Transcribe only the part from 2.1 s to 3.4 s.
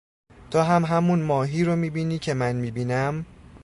که من میبینم؟